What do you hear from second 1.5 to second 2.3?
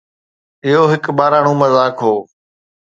مذاق هو